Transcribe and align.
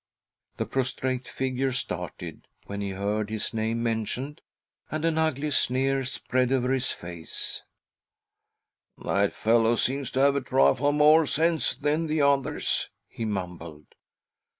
The 0.57 0.65
prostrate 0.65 1.27
figure 1.27 1.71
started, 1.71 2.47
when 2.65 2.81
he 2.81 2.89
heard 2.89 3.29
his 3.29 3.53
name 3.53 3.83
mentioned, 3.83 4.41
and 4.89 5.05
an 5.05 5.19
ugly 5.19 5.51
sneer 5.51 6.05
spread 6.05 6.51
over 6.51 6.71
his 6.73 6.89
face 6.89 7.61
A 8.97 9.03
CALL 9.03 9.13
FROM 9.13 9.21
THE 9.21 9.27
PAST 9.27 9.27
7*" 9.27 9.29
That 9.29 9.35
fellow 9.39 9.75
seems 9.75 10.09
to 10.09 10.19
have 10.21 10.35
a 10.35 10.41
trifle 10.41 10.91
more 10.91 11.27
sense 11.27 11.75
than 11.75 12.07
the 12.07 12.23
others," 12.23 12.89
he 13.07 13.25
mumbled. 13.25 13.93